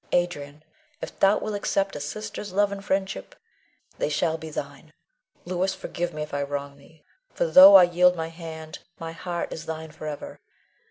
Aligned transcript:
Adrian, 0.13 0.63
if 0.99 1.19
thou 1.19 1.37
wilt 1.37 1.53
accept 1.55 1.95
a 1.95 1.99
sister's 1.99 2.51
love 2.51 2.71
and 2.71 2.83
friendship, 2.83 3.35
they 3.99 4.09
shall 4.09 4.35
be 4.35 4.49
thine. 4.49 4.93
Louis, 5.45 5.75
forgive 5.75 6.11
me 6.11 6.23
if 6.23 6.33
I 6.33 6.41
wrong 6.41 6.77
thee; 6.79 7.03
for 7.35 7.45
though 7.45 7.75
I 7.75 7.83
yield 7.83 8.15
my 8.15 8.29
hand, 8.29 8.79
my 8.99 9.11
heart 9.11 9.53
is 9.53 9.67
thine 9.67 9.91
forever. 9.91 10.39